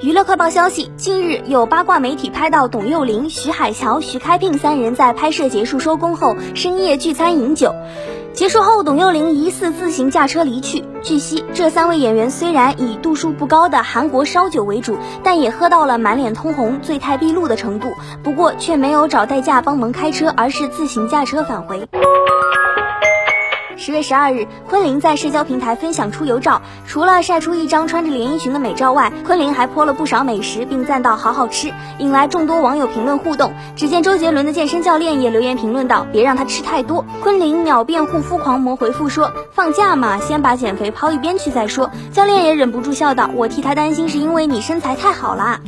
[0.00, 7.74] 娱乐快报消息：近日有八卦媒体拍到董又霖、徐海乔、徐开闢三人在拍摄结束收工后深夜聚餐饮酒。
[8.32, 10.84] 结束后，董又霖疑似自行驾车离去。
[11.02, 17.88] 据悉，这三位演员虽然以度数不高的韩国烧酒为主，但也喝到了满脸通红、醉态毕露的程度。
[18.22, 21.88] 不过，却没有找代驾帮忙开车，而是自行驾车返回。
[23.88, 33.50] 十月十二日，昆凌在社交平台分享出游照，除了晒出一张穿着连衣裙的美照外，昆凌还泼了不少美食，并赞道好好吃，引来众多网友评论互动。
[33.76, 45.60] 只见周杰伦的健身教练也留言评论道：“别让他吃太多。”昆凌秒变护肤狂魔回复说：“放假嘛，先把减肥抛一边去再说。”教练也忍不住笑道：“我替他担心，是因为你身材太好啦。”